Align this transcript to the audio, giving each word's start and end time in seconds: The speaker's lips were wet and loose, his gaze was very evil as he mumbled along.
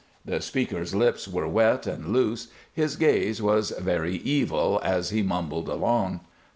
The 0.25 0.41
speaker's 0.41 0.95
lips 0.95 1.27
were 1.27 1.47
wet 1.47 1.85
and 1.85 2.07
loose, 2.07 2.47
his 2.73 2.95
gaze 2.95 3.39
was 3.39 3.69
very 3.69 4.15
evil 4.15 4.81
as 4.83 5.11
he 5.11 5.21
mumbled 5.21 5.69
along. 5.69 6.21